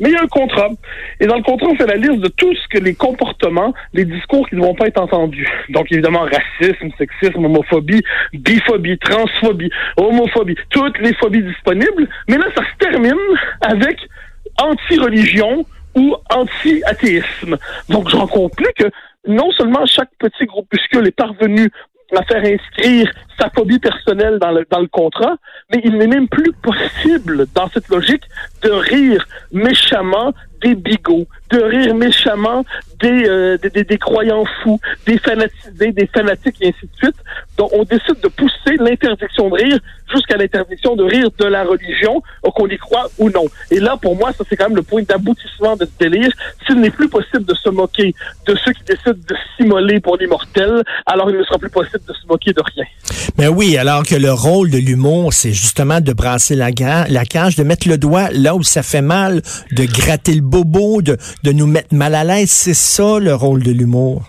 Mais 0.00 0.08
il 0.08 0.12
y 0.12 0.16
a 0.16 0.22
un 0.22 0.26
contrat. 0.26 0.70
Et 1.20 1.26
dans 1.26 1.36
le 1.36 1.42
contrat, 1.42 1.68
on 1.68 1.76
fait 1.76 1.86
la 1.86 1.96
liste 1.96 2.18
de 2.18 2.28
tout 2.28 2.52
ce 2.54 2.68
que 2.68 2.82
les 2.82 2.94
comportements, 2.94 3.72
les 3.92 4.04
discours 4.04 4.48
qui 4.48 4.56
ne 4.56 4.60
vont 4.60 4.74
pas 4.74 4.88
être 4.88 5.00
entendus. 5.00 5.48
Donc 5.68 5.90
évidemment, 5.92 6.22
racisme, 6.22 6.88
sexisme, 6.98 7.44
homophobie, 7.44 8.02
biphobie, 8.32 8.98
transphobie, 8.98 9.70
homophobie, 9.96 10.56
toutes 10.70 10.98
les 10.98 11.14
phobies 11.14 11.42
disponibles. 11.42 12.08
Mais 12.28 12.38
là, 12.38 12.46
ça 12.56 12.62
se 12.62 12.86
termine 12.86 13.14
avec 13.60 13.98
anti-religion 14.60 15.64
ou 15.94 16.16
anti-athéisme. 16.30 17.56
Donc 17.88 18.08
je 18.08 18.16
rencontre 18.16 18.56
plus 18.56 18.72
que 18.76 18.90
non 19.26 19.50
seulement 19.52 19.86
chaque 19.86 20.10
petit 20.18 20.44
groupuscule 20.46 21.06
est 21.06 21.16
parvenu 21.16 21.70
à 22.16 22.22
faire 22.24 22.44
inscrire 22.44 23.10
sa 23.38 23.50
phobie 23.50 23.78
personnelle 23.78 24.38
dans 24.38 24.52
le, 24.52 24.66
dans 24.70 24.80
le 24.80 24.86
contrat, 24.86 25.36
mais 25.72 25.80
il 25.84 25.96
n'est 25.96 26.06
même 26.06 26.28
plus 26.28 26.52
possible, 26.52 27.46
dans 27.54 27.68
cette 27.70 27.88
logique, 27.88 28.22
de 28.62 28.70
rire 28.70 29.26
méchamment 29.52 30.32
des 30.64 30.74
bigots, 30.74 31.26
de 31.50 31.60
rire 31.60 31.94
méchamment 31.94 32.64
des, 33.00 33.28
euh, 33.28 33.58
des, 33.58 33.84
des, 33.84 33.98
croyants 33.98 34.44
fous, 34.62 34.80
des 35.06 35.18
fanatisés, 35.18 35.92
des 35.92 36.06
fanatiques 36.06 36.56
et 36.60 36.68
ainsi 36.68 36.86
de 36.86 36.96
suite. 36.96 37.16
Donc, 37.58 37.70
on 37.72 37.84
décide 37.84 38.18
de 38.22 38.28
pousser 38.28 38.76
l'interdiction 38.78 39.50
de 39.50 39.54
rire 39.54 39.78
jusqu'à 40.12 40.36
l'interdiction 40.36 40.96
de 40.96 41.04
rire 41.04 41.28
de 41.38 41.44
la 41.44 41.64
religion, 41.64 42.22
qu'on 42.54 42.68
y 42.68 42.76
croit 42.76 43.08
ou 43.18 43.30
non. 43.30 43.46
Et 43.70 43.80
là, 43.80 43.96
pour 44.00 44.16
moi, 44.16 44.32
ça 44.32 44.44
c'est 44.48 44.56
quand 44.56 44.68
même 44.68 44.76
le 44.76 44.82
point 44.82 45.02
d'aboutissement 45.02 45.76
de 45.76 45.84
ce 45.84 45.90
délire. 45.98 46.30
S'il 46.66 46.80
n'est 46.80 46.90
plus 46.90 47.08
possible 47.08 47.44
de 47.44 47.54
se 47.54 47.68
moquer 47.68 48.14
de 48.46 48.54
ceux 48.64 48.72
qui 48.72 48.84
décident 48.84 49.12
de 49.12 49.36
s'immoler 49.56 50.00
pour 50.00 50.16
l'immortel, 50.16 50.82
alors 51.06 51.30
il 51.30 51.38
ne 51.38 51.44
sera 51.44 51.58
plus 51.58 51.70
possible 51.70 52.02
de 52.06 52.12
se 52.12 52.26
moquer 52.28 52.52
de 52.52 52.62
rien. 52.74 52.84
Mais 53.38 53.48
oui, 53.48 53.76
alors 53.76 54.04
que 54.04 54.14
le 54.14 54.32
rôle 54.32 54.70
de 54.70 54.78
l'humour, 54.78 55.32
c'est 55.32 55.52
justement 55.52 56.00
de 56.00 56.12
brasser 56.12 56.54
la, 56.54 56.70
la 57.08 57.24
cage, 57.24 57.56
de 57.56 57.64
mettre 57.64 57.88
le 57.88 57.98
doigt 57.98 58.28
là 58.32 58.54
où 58.54 58.62
ça 58.62 58.82
fait 58.82 59.02
mal, 59.02 59.42
de 59.72 59.84
gratter 59.84 60.34
le 60.34 60.42
bobo, 60.54 61.02
de, 61.02 61.16
de 61.42 61.52
nous 61.52 61.66
mettre 61.66 61.92
mal 61.94 62.14
à 62.14 62.22
l'aise. 62.22 62.50
C'est 62.50 62.74
ça 62.74 63.18
le 63.18 63.34
rôle 63.34 63.62
de 63.62 63.72
l'humour. 63.72 64.22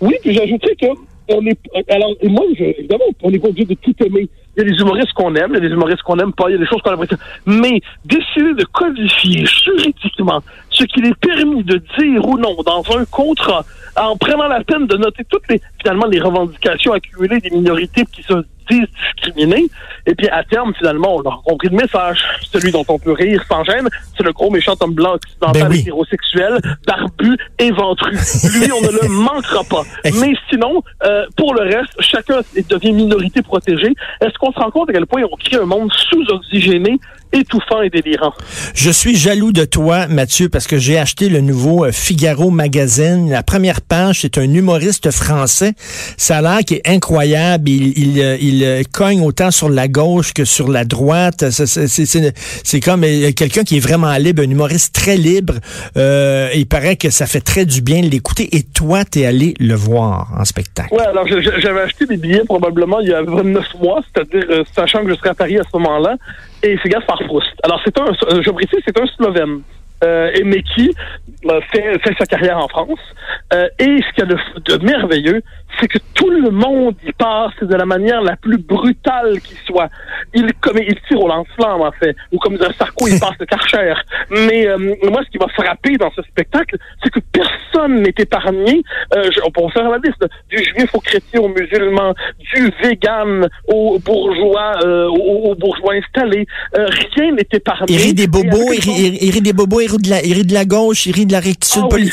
Oui, 0.00 0.14
puis 0.22 0.34
j'ajouterais 0.34 0.76
que 0.80 0.86
on 1.30 1.44
est. 1.46 1.58
Alors, 1.90 2.14
moi, 2.22 2.44
évidemment, 2.58 3.04
on 3.22 3.30
pas 3.30 3.48
obligé 3.48 3.66
de 3.66 3.74
tout 3.74 3.94
aimer. 4.02 4.28
Il 4.56 4.64
y 4.64 4.66
a 4.66 4.70
des 4.70 4.80
humoristes 4.80 5.12
qu'on 5.12 5.34
aime, 5.34 5.50
il 5.50 5.54
y 5.54 5.56
a 5.58 5.68
des 5.68 5.74
humoristes 5.74 6.02
qu'on 6.02 6.16
n'aime 6.16 6.32
pas, 6.32 6.46
il 6.48 6.52
y 6.52 6.54
a 6.56 6.58
des 6.58 6.66
choses 6.66 6.80
qu'on 6.82 6.90
apprécie. 6.90 7.14
Mais 7.46 7.80
décider 8.04 8.54
de 8.54 8.64
codifier 8.72 9.44
juridiquement 9.46 10.40
ce 10.70 10.84
qu'il 10.84 11.06
est 11.06 11.14
permis 11.14 11.62
de 11.62 11.80
dire 11.98 12.26
ou 12.26 12.38
non 12.38 12.56
dans 12.64 12.82
un 12.96 13.04
contrat, 13.04 13.64
en 13.96 14.16
prenant 14.16 14.48
la 14.48 14.64
peine 14.64 14.86
de 14.86 14.96
noter 14.96 15.22
toutes 15.28 15.46
les, 15.48 15.60
finalement, 15.80 16.06
les 16.06 16.18
revendications 16.18 16.92
accumulées 16.92 17.38
des 17.40 17.50
minorités 17.50 18.04
qui 18.12 18.22
se 18.22 18.32
discriminés. 18.68 19.66
Et 20.06 20.14
puis, 20.14 20.28
à 20.28 20.42
terme, 20.44 20.72
finalement, 20.78 21.16
on 21.16 21.20
a 21.22 21.40
compris 21.44 21.68
le 21.68 21.76
message. 21.76 22.22
Celui 22.52 22.72
dont 22.72 22.84
on 22.88 22.98
peut 22.98 23.12
rire 23.12 23.42
sans 23.48 23.64
gêne, 23.64 23.88
c'est 24.16 24.24
le 24.24 24.32
gros 24.32 24.50
méchant 24.50 24.74
homme 24.80 24.94
blanc 24.94 25.14
occidental 25.14 25.68
ben 25.68 25.72
hétérosexuel, 25.72 26.60
barbu 26.86 27.36
et 27.58 27.70
ventru. 27.70 28.12
Lui, 28.12 28.72
on 28.72 28.80
ne 28.80 29.02
le 29.02 29.08
manquera 29.24 29.64
pas. 29.64 29.82
Mais 30.04 30.34
sinon, 30.50 30.82
euh, 31.04 31.26
pour 31.36 31.54
le 31.54 31.62
reste, 31.62 31.94
chacun 32.00 32.40
devient 32.68 32.92
minorité 32.92 33.42
protégée. 33.42 33.94
Est-ce 34.20 34.38
qu'on 34.38 34.52
se 34.52 34.58
rend 34.58 34.70
compte 34.70 34.90
à 34.90 34.92
quel 34.92 35.06
point 35.06 35.22
on 35.30 35.36
crée 35.36 35.56
un 35.56 35.66
monde 35.66 35.92
sous-oxygéné 35.92 36.98
étouffant 37.32 37.82
et 37.82 37.90
délirant. 37.90 38.32
Je 38.74 38.90
suis 38.90 39.16
jaloux 39.16 39.52
de 39.52 39.64
toi, 39.64 40.06
Mathieu, 40.06 40.48
parce 40.48 40.66
que 40.66 40.78
j'ai 40.78 40.98
acheté 40.98 41.28
le 41.28 41.40
nouveau 41.40 41.84
euh, 41.84 41.92
Figaro 41.92 42.50
Magazine. 42.50 43.30
La 43.30 43.42
première 43.42 43.80
page, 43.80 44.20
c'est 44.22 44.38
un 44.38 44.52
humoriste 44.52 45.10
français. 45.10 45.72
Ça 46.16 46.38
a 46.38 46.42
l'air 46.42 46.58
qui 46.60 46.74
est 46.74 46.88
incroyable. 46.88 47.68
Il, 47.68 47.98
il, 47.98 48.20
euh, 48.20 48.36
il, 48.40 48.64
euh, 48.64 48.82
cogne 48.92 49.20
autant 49.20 49.50
sur 49.50 49.68
la 49.68 49.88
gauche 49.88 50.32
que 50.32 50.44
sur 50.44 50.68
la 50.68 50.84
droite. 50.84 51.44
C'est 51.50 52.80
comme 52.80 53.02
quelqu'un 53.34 53.64
qui 53.64 53.76
est 53.76 53.80
vraiment 53.80 54.14
libre, 54.16 54.42
un 54.42 54.50
humoriste 54.50 54.94
très 54.94 55.16
libre. 55.16 55.54
Euh, 55.96 56.48
il 56.54 56.66
paraît 56.66 56.96
que 56.96 57.10
ça 57.10 57.26
fait 57.26 57.40
très 57.40 57.66
du 57.66 57.82
bien 57.82 58.00
de 58.02 58.08
l'écouter. 58.08 58.56
Et 58.56 58.62
toi, 58.62 59.04
t'es 59.04 59.26
allé 59.26 59.54
le 59.60 59.74
voir 59.74 60.28
en 60.38 60.44
spectacle. 60.44 60.88
Oui, 60.92 61.02
alors 61.04 61.26
j'avais 61.26 61.80
acheté 61.80 62.06
des 62.06 62.16
billets 62.16 62.44
probablement 62.44 63.00
il 63.00 63.08
y 63.08 63.14
a 63.14 63.22
29 63.22 63.64
mois, 63.80 64.00
c'est-à-dire 64.12 64.64
sachant 64.74 65.04
que 65.04 65.10
je 65.10 65.14
serais 65.16 65.30
à 65.30 65.34
Paris 65.34 65.58
à 65.58 65.62
ce 65.62 65.76
moment-là 65.78 66.16
et 66.62 66.78
c'est 66.82 66.88
Gaspard 66.88 67.22
Proust. 67.26 67.54
Alors, 67.62 67.80
c'est 67.84 67.98
un, 67.98 68.06
je 68.42 68.50
précise, 68.50 68.80
c'est 68.86 69.00
un 69.00 69.06
Slovène. 69.06 69.62
euh, 70.04 70.30
et 70.34 70.44
mais 70.44 70.62
qui 70.62 70.94
euh, 71.46 71.60
fait, 71.72 71.98
fait 71.98 72.14
sa 72.18 72.26
carrière 72.26 72.58
en 72.58 72.68
France. 72.68 73.00
Euh, 73.52 73.68
et 73.78 74.00
ce 74.02 74.14
qu'il 74.14 74.28
y 74.28 74.32
a 74.32 74.76
de 74.76 74.84
merveilleux, 74.84 75.42
c'est 75.80 75.88
que 75.88 75.98
tout 76.14 76.30
le 76.30 76.50
monde 76.50 76.94
y 77.06 77.12
passe 77.12 77.54
de 77.60 77.74
la 77.74 77.86
manière 77.86 78.20
la 78.22 78.36
plus 78.36 78.58
brutale 78.58 79.40
qui 79.40 79.54
soit. 79.66 79.88
Il, 80.34 80.52
comme, 80.60 80.78
il 80.78 80.94
tire 81.06 81.20
au 81.20 81.28
lance-flamme, 81.28 81.82
en 81.82 81.92
fait, 81.92 82.16
ou 82.32 82.38
comme 82.38 82.54
un 82.54 82.72
Sarko, 82.72 83.06
il 83.08 83.18
passe 83.20 83.36
le 83.38 83.46
karcher. 83.46 83.94
Mais 84.30 84.66
euh, 84.66 84.78
moi, 85.10 85.22
ce 85.24 85.30
qui 85.30 85.38
m'a 85.38 85.48
frappé 85.48 85.96
dans 85.96 86.10
ce 86.12 86.22
spectacle, 86.22 86.76
c'est 87.02 87.10
que 87.10 87.20
personne 87.32 88.02
n'est 88.02 88.14
épargné. 88.18 88.82
Euh, 89.14 89.30
je, 89.32 89.40
on 89.44 89.50
peut 89.50 89.62
faire 89.72 89.88
la 89.88 89.98
liste 89.98 90.24
du 90.50 90.58
juif 90.58 90.90
au 90.94 91.00
chrétien 91.00 91.40
au 91.40 91.48
musulman, 91.48 92.14
du 92.54 92.72
vegan 92.82 93.48
au 93.66 93.98
bourgeois, 93.98 94.80
euh, 94.84 95.06
au, 95.08 95.50
au 95.50 95.54
bourgeois 95.54 95.94
installé. 95.94 96.46
Euh, 96.76 96.86
rien 97.16 97.32
n'est 97.32 97.48
épargné. 97.52 97.86
Il 97.94 98.00
rit 98.00 98.14
des 98.14 98.26
bobos, 98.26 98.72
il 98.72 98.80
rit, 98.80 99.18
il 99.20 99.30
rit 99.30 99.42
des 99.42 99.52
bobos, 99.52 99.80
il 99.80 99.90
rit 99.90 99.98
de 99.98 100.10
la, 100.10 100.24
il 100.24 100.34
rit 100.34 100.46
de 100.46 100.54
la 100.54 100.64
gauche, 100.64 101.06
il 101.06 101.14
rit 101.14 101.26
de 101.26 101.32
la 101.32 101.40
rectitude 101.40 101.84
Ah 101.84 101.94
oui. 101.94 102.10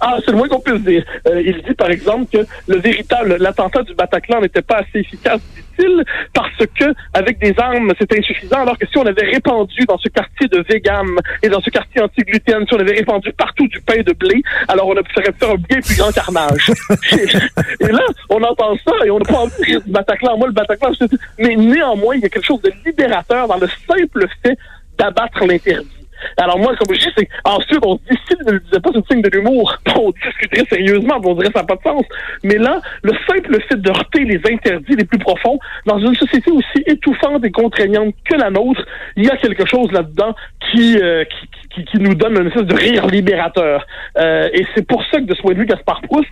Ah, 0.00 0.16
c'est 0.24 0.30
le 0.30 0.38
moins 0.38 0.48
qu'on 0.48 0.60
puisse 0.60 0.82
dire. 0.82 1.04
Euh, 1.26 1.42
il 1.44 1.62
dit, 1.62 1.74
par 1.74 1.90
exemple, 1.90 2.26
que 2.32 2.46
le 2.66 2.78
véritable, 2.78 3.36
l'attentat 3.38 3.82
du 3.82 3.94
Bataclan 3.94 4.40
n'était 4.40 4.62
pas 4.62 4.76
assez 4.78 5.00
efficace, 5.00 5.40
dit-il, 5.54 6.04
parce 6.32 6.56
que, 6.78 6.94
avec 7.12 7.38
des 7.38 7.54
armes, 7.58 7.92
c'était 7.98 8.18
insuffisant, 8.18 8.62
alors 8.62 8.78
que 8.78 8.86
si 8.86 8.96
on 8.96 9.04
avait 9.04 9.26
répandu 9.26 9.84
dans 9.86 9.98
ce 9.98 10.08
quartier 10.08 10.48
de 10.48 10.64
vegan 10.68 11.06
et 11.42 11.48
dans 11.48 11.60
ce 11.60 11.68
quartier 11.68 12.00
anti-gluten, 12.00 12.66
si 12.66 12.74
on 12.74 12.78
avait 12.78 12.96
répandu 12.96 13.30
partout 13.32 13.68
du 13.68 13.80
pain 13.82 14.00
de 14.00 14.12
blé, 14.12 14.42
alors 14.68 14.88
on 14.88 14.92
aurait 14.92 15.02
pu 15.02 15.12
faire 15.12 15.50
un 15.50 15.54
bien 15.56 15.80
plus 15.80 15.98
grand 15.98 16.12
carnage. 16.12 16.70
et 17.80 17.86
là, 17.86 18.04
on 18.30 18.42
entend 18.42 18.74
ça 18.84 18.92
et 19.04 19.10
on 19.10 19.18
n'a 19.18 19.24
pas 19.24 19.38
envie 19.38 19.74
de 19.74 19.80
du 19.80 19.90
Bataclan. 19.90 20.38
Moi, 20.38 20.48
le 20.48 20.54
Bataclan, 20.54 20.92
mais 21.38 21.56
néanmoins, 21.56 22.14
il 22.14 22.22
y 22.22 22.24
a 22.24 22.28
quelque 22.28 22.46
chose 22.46 22.62
de 22.62 22.72
libérateur 22.86 23.48
dans 23.48 23.58
le 23.58 23.68
simple 23.86 24.26
fait 24.42 24.56
d'abattre 24.98 25.44
l'interdit. 25.44 25.99
Alors 26.36 26.58
moi, 26.58 26.74
comme 26.76 26.94
je 26.94 27.00
dis, 27.00 27.12
c'est 27.16 27.28
ensuite 27.44 27.80
on 27.84 27.94
dit 27.96 28.18
s'il 28.28 28.46
ne 28.46 28.52
le 28.52 28.60
disait 28.60 28.80
pas, 28.80 28.90
c'est 28.94 29.12
signe 29.12 29.22
de 29.22 29.30
l'humour. 29.30 29.76
On 29.96 30.10
discuterait 30.10 30.66
sérieusement, 30.68 31.20
on 31.22 31.34
dirait 31.34 31.50
ça 31.52 31.60
n'a 31.60 31.66
pas 31.66 31.76
de 31.76 31.82
sens. 31.82 32.04
Mais 32.42 32.56
là, 32.56 32.80
le 33.02 33.12
simple 33.28 33.60
fait 33.68 33.80
de 33.80 33.90
heurter 33.90 34.24
les 34.24 34.40
interdits 34.50 34.96
les 34.96 35.04
plus 35.04 35.18
profonds 35.18 35.58
dans 35.84 35.98
une 35.98 36.14
société 36.14 36.50
aussi 36.50 36.82
étouffante 36.86 37.44
et 37.44 37.50
contraignante 37.50 38.14
que 38.24 38.36
la 38.36 38.50
nôtre, 38.50 38.82
il 39.16 39.24
y 39.24 39.30
a 39.30 39.36
quelque 39.36 39.66
chose 39.66 39.92
là-dedans 39.92 40.34
qui, 40.70 40.98
euh, 40.98 41.24
qui, 41.24 41.59
qui, 41.74 41.84
qui 41.84 41.98
nous 41.98 42.14
donne 42.14 42.36
une 42.40 42.48
espèce 42.48 42.64
de 42.66 42.74
rire 42.74 43.06
libérateur. 43.06 43.86
Euh, 44.18 44.48
et 44.52 44.66
c'est 44.74 44.86
pour 44.86 45.02
ça 45.10 45.18
que 45.20 45.24
de 45.24 45.34
ce 45.34 45.40
point 45.42 45.52
de 45.54 45.58
vue, 45.58 45.66
Gaspard 45.66 46.00
Proust, 46.02 46.28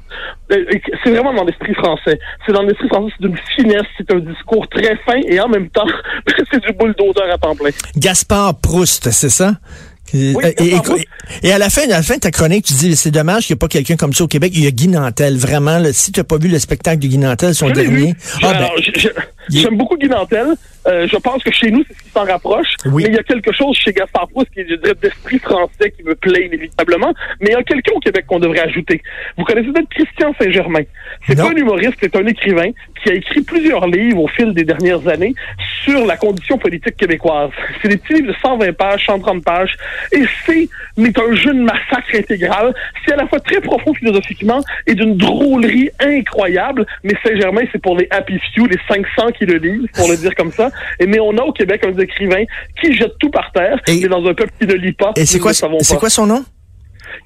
euh, 0.53 0.65
c'est 1.05 1.11
vraiment 1.11 1.33
dans 1.35 1.45
l'esprit 1.45 1.75
français. 1.75 2.19
C'est 2.47 2.53
dans 2.53 2.63
l'esprit 2.63 2.89
français, 2.89 3.13
c'est 3.19 3.27
d'une 3.29 3.39
finesse, 3.57 3.87
c'est 3.97 4.11
un 4.13 4.19
discours 4.19 4.67
très 4.69 4.97
fin 5.07 5.21
et 5.27 5.39
en 5.41 5.49
même 5.49 5.69
temps, 5.71 5.87
c'est 6.51 6.61
du 6.61 6.73
bulldozer 6.73 7.31
à 7.33 7.39
temps 7.39 7.55
plein. 7.55 7.71
Gaspard 7.97 8.59
Proust, 8.61 9.11
c'est 9.11 9.29
ça? 9.31 9.53
Et, 10.15 10.33
Oui, 10.35 10.43
et- 10.59 10.71
Proust. 10.77 11.05
et 11.43 11.53
à 11.53 11.59
la 11.59 11.69
fin, 11.69 11.83
à 11.83 11.87
la 11.87 12.03
fin 12.03 12.15
de 12.15 12.21
ta 12.21 12.31
chronique, 12.31 12.65
tu 12.65 12.73
dis 12.75 12.97
c'est 12.97 13.11
dommage 13.11 13.47
qu'il 13.47 13.53
n'y 13.55 13.59
ait 13.59 13.61
pas 13.61 13.69
quelqu'un 13.69 13.97
comme 13.97 14.15
ça 14.15 14.25
au 14.25 14.29
Québec. 14.29 14.53
Il 14.55 14.65
y 14.65 14.67
a 14.67 14.71
Guy 14.71 14.89
Nantel, 14.89 15.37
vraiment. 15.37 15.79
Là, 15.79 15.93
si 15.93 16.13
tu 16.13 16.21
n'as 16.21 16.25
pas 16.25 16.39
vu 16.39 16.49
le 16.49 16.59
spectacle 16.59 16.99
de 17.01 17.09
Guy 17.09 17.19
Nantel, 17.19 17.55
son 17.55 17.69
dernier. 17.71 18.15
Ah, 18.43 18.55
ben, 18.55 18.69
je- 18.83 19.09
J'aime 19.51 19.77
beaucoup 19.77 19.97
Guy 19.97 20.09
Nantel. 20.09 20.55
Euh, 20.87 21.07
je 21.07 21.17
pense 21.17 21.43
que 21.43 21.51
chez 21.51 21.71
nous, 21.71 21.85
c'est 21.87 21.95
ce 21.97 22.03
qui 22.05 22.11
s'en 22.11 22.25
rapproche. 22.25 22.75
Oui. 22.87 23.03
Mais 23.03 23.11
il 23.11 23.15
y 23.17 23.19
a 23.19 23.23
quelque 23.23 23.53
chose 23.53 23.77
chez 23.77 23.93
Gaspard 23.93 24.29
Proust 24.29 24.49
qui 24.53 24.61
est, 24.61 24.69
je 24.69 24.77
dirais, 24.77 24.95
d'esprit 25.01 25.39
français 25.39 25.93
qui 25.97 26.03
me 26.03 26.15
plaît 26.15 26.47
inévitablement. 26.47 27.13
Mais 27.41 27.49
il 27.51 27.53
y 27.53 27.57
a 27.57 27.63
quelqu'un 27.63 27.93
au 27.95 28.01
Québec 28.01 28.25
qu'on 28.27 28.39
devrait 28.39 28.61
ajouter. 28.61 29.03
Vous 29.37 29.45
connaissez 29.45 29.71
peut-être 29.71 29.89
Christian 29.91 30.35
Saint-Germain. 30.41 30.83
C'est 31.27 31.37
pas 31.37 31.51
un 31.51 31.57
humoriste, 31.57 31.95
c'est 32.01 32.17
un 32.17 32.27
écrivain 32.27 32.71
qui 33.03 33.11
a 33.11 33.15
écrit 33.15 33.43
plusieurs 33.43 33.87
livres 33.87 34.23
au 34.23 34.29
fil 34.29 34.55
des 34.55 34.65
dernières 34.65 35.07
années 35.09 35.35
sur 35.85 36.07
la 36.07 36.17
condition 36.17 36.59
politique 36.59 36.97
québécoise. 36.97 37.51
C'est 37.83 37.89
des 37.89 37.97
petits 37.97 38.15
livres 38.15 38.29
de 38.29 38.37
120 38.41 38.73
pages, 38.73 39.05
130 39.07 39.45
pages. 39.45 39.77
Et 40.13 40.25
c'est, 40.47 40.69
mais 40.97 41.13
un 41.19 41.35
jeu 41.35 41.53
de 41.53 41.61
massacre 41.61 42.15
intégral. 42.15 42.75
C'est 43.05 43.13
à 43.13 43.17
la 43.17 43.27
fois 43.27 43.41
très 43.41 43.61
profond 43.61 43.93
philosophiquement 43.95 44.61
et 44.87 44.95
d'une 44.95 45.17
drôlerie 45.17 45.91
incroyable. 46.01 46.87
Mais 47.05 47.15
Saint-Germain, 47.25 47.63
c'est 47.73 47.83
pour 47.83 47.97
les 47.97 48.09
happy 48.11 48.39
few, 48.55 48.67
les 48.67 48.79
500 48.89 49.33
qui 49.39 49.47
le 49.47 49.59
lisent, 49.59 49.87
pour 49.95 50.09
le 50.09 50.17
dire 50.17 50.35
comme 50.35 50.53
ça. 50.53 50.71
Et, 50.99 51.07
mais 51.07 51.21
on 51.21 51.37
a 51.39 51.43
au 51.43 51.53
Québec 51.53 51.85
un 51.87 51.97
écrivain 51.99 52.45
qui 52.81 52.93
jette 52.95 53.17
tout 53.19 53.31
par 53.31 53.51
terre, 53.53 53.81
Et- 53.87 54.01
mais 54.01 54.09
dans 54.09 54.25
un 54.27 54.35
peuple 54.35 54.53
qui 54.61 54.67
ne 54.67 54.75
lit 54.75 54.93
pas. 54.93 55.13
et 55.17 55.25
c'est 55.27 55.39
quoi, 55.39 55.53
quoi 55.99 56.11
son 56.11 56.27
nom? 56.27 56.45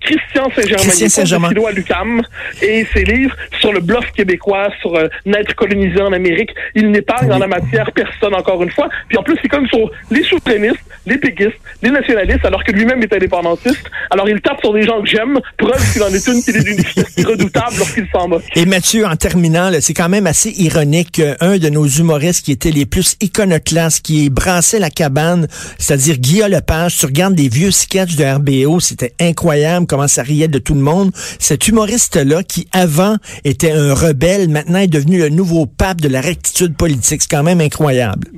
Christian 0.01 0.49
Saint-Germain. 0.55 1.49
Il 1.49 1.49
philo 1.49 1.67
à 1.67 1.73
l'UQAM 1.73 2.23
et 2.63 2.87
ses 2.93 3.05
livres 3.05 3.37
sur 3.61 3.73
le 3.73 3.81
bluff 3.81 4.11
québécois, 4.13 4.69
sur 4.81 4.95
euh, 4.97 5.09
n'être 5.27 5.55
colonisé 5.55 6.01
en 6.01 6.13
Amérique, 6.13 6.51
il 6.75 6.91
n'épargne 6.91 7.33
en 7.33 7.39
la 7.39 7.47
matière 7.47 7.91
personne 7.93 8.35
encore 8.35 8.63
une 8.63 8.71
fois. 8.71 8.89
Puis 9.09 9.19
en 9.19 9.23
plus, 9.23 9.37
c'est 9.41 9.49
comme 9.49 9.67
sur 9.69 9.91
les 10.11 10.23
souverainistes, 10.23 10.81
les 11.07 11.19
péquistes, 11.19 11.59
les 11.83 11.91
nationalistes, 11.91 12.45
alors 12.45 12.65
que 12.65 12.73
lui-même 12.73 13.03
est 13.03 13.13
indépendantiste. 13.13 13.91
Alors 14.11 14.29
il 14.29 14.41
tape 14.41 14.61
sur 14.61 14.73
des 14.73 14.83
gens 14.83 15.01
que 15.01 15.09
j'aime, 15.09 15.39
preuve 15.57 15.93
qu'il 15.93 16.03
en 16.03 16.09
est 16.09 16.27
une 16.27 16.43
qui 16.43 16.51
est 16.51 16.63
d'une 16.63 17.25
redoutable 17.25 17.77
lorsqu'il 17.79 18.07
s'en 18.13 18.29
moque. 18.29 18.45
Et 18.55 18.67
Mathieu, 18.67 19.07
en 19.07 19.17
terminant, 19.17 19.71
c'est 19.81 19.95
quand 19.95 20.09
même 20.09 20.27
assez 20.27 20.51
ironique 20.51 21.13
qu'un 21.13 21.59
de 21.59 21.69
nos 21.69 21.87
humoristes 21.87 22.45
qui 22.45 22.53
était 22.53 22.71
les 22.71 22.87
plus 22.87 23.17
iconoclastes, 23.21 24.05
qui 24.05 24.31
brassait 24.31 24.79
la 24.79 24.91
cabane, 24.91 25.47
c'est-à-dire 25.79 26.19
Guillaume 26.19 26.51
Lepage, 26.51 26.99
tu 26.99 27.07
regardes 27.07 27.35
des 27.35 27.49
vieux 27.49 27.71
sketchs 27.71 28.17
de 28.17 28.25
RBO, 28.25 28.81
c'était 28.81 29.13
incroyable 29.21 29.82
comment 29.87 30.09
ça 30.09 30.23
riait 30.23 30.49
de 30.49 30.59
tout 30.59 30.75
le 30.75 30.81
monde. 30.81 31.12
Cet 31.39 31.69
humoriste-là, 31.69 32.43
qui 32.43 32.69
avant 32.73 33.17
était 33.45 33.73
un 33.73 33.95
rebelle, 33.95 34.49
maintenant 34.49 34.79
est 34.79 34.89
devenu 34.89 35.19
le 35.19 35.29
nouveau 35.29 35.67
pape 35.67 36.01
de 36.01 36.09
la 36.09 36.21
rectitude 36.21 36.77
politique. 36.77 37.23
C'est 37.23 37.31
quand 37.31 37.43
même 37.43 37.61
incroyable. 37.61 38.29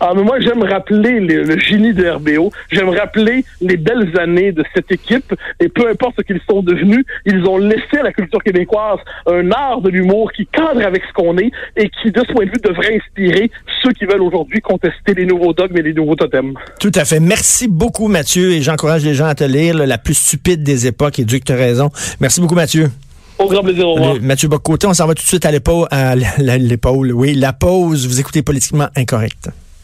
Ah, 0.00 0.12
mais 0.14 0.22
moi, 0.22 0.40
j'aime 0.40 0.62
rappeler 0.62 1.20
le, 1.20 1.44
le 1.44 1.58
génie 1.58 1.94
de 1.94 2.08
RBO. 2.08 2.50
J'aime 2.70 2.88
rappeler 2.88 3.44
les 3.60 3.76
belles 3.76 4.12
années 4.18 4.52
de 4.52 4.64
cette 4.74 4.90
équipe. 4.90 5.34
Et 5.60 5.68
peu 5.68 5.88
importe 5.88 6.14
ce 6.18 6.22
qu'ils 6.22 6.40
sont 6.48 6.62
devenus, 6.62 7.04
ils 7.26 7.44
ont 7.46 7.58
laissé 7.58 7.98
à 8.00 8.02
la 8.02 8.12
culture 8.12 8.42
québécoise 8.42 8.98
un 9.26 9.50
art 9.50 9.80
de 9.80 9.90
l'humour 9.90 10.32
qui 10.32 10.46
cadre 10.46 10.84
avec 10.84 11.02
ce 11.08 11.12
qu'on 11.12 11.36
est 11.38 11.50
et 11.76 11.88
qui, 12.02 12.10
de 12.10 12.20
ce 12.26 12.32
point 12.32 12.44
de 12.44 12.50
vue, 12.50 12.60
devrait 12.62 12.96
inspirer 12.96 13.50
ceux 13.82 13.92
qui 13.92 14.04
veulent 14.04 14.22
aujourd'hui 14.22 14.60
contester 14.60 15.14
les 15.14 15.26
nouveaux 15.26 15.52
dogmes 15.52 15.76
et 15.76 15.82
les 15.82 15.94
nouveaux 15.94 16.16
totems. 16.16 16.54
Tout 16.80 16.92
à 16.94 17.04
fait. 17.04 17.20
Merci 17.20 17.68
beaucoup, 17.68 18.08
Mathieu, 18.08 18.52
et 18.52 18.62
j'encourage 18.62 19.04
les 19.04 19.14
gens 19.14 19.26
à 19.26 19.34
te 19.34 19.44
lire, 19.44 19.76
là, 19.76 19.86
La 19.86 19.98
plus 19.98 20.14
stupide 20.14 20.62
des 20.62 20.86
époques, 20.86 21.18
et 21.18 21.24
Dieu 21.24 21.38
que 21.38 21.44
tu 21.44 21.52
as 21.52 21.56
raison. 21.56 21.90
Merci 22.20 22.40
beaucoup, 22.40 22.54
Mathieu. 22.54 22.90
Au 23.38 23.48
grand 23.48 23.62
plaisir, 23.62 23.88
au 23.88 23.94
revoir. 23.94 24.16
Mathieu 24.20 24.48
Bocoté, 24.48 24.86
on 24.86 24.94
s'en 24.94 25.06
va 25.06 25.14
tout 25.14 25.22
de 25.22 25.28
suite 25.28 25.44
à 25.44 25.50
l'épaule, 25.50 25.86
à 25.90 26.14
l'épaule, 26.14 27.12
oui, 27.12 27.34
la 27.34 27.52
pause. 27.52 28.06
Vous 28.06 28.20
écoutez 28.20 28.42
Politiquement 28.42 28.88
Incorrect. 28.96 29.50